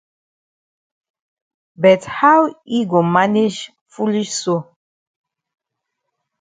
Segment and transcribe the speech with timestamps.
[1.81, 2.39] But how
[2.71, 3.59] yi go manage
[3.93, 4.55] foolish so?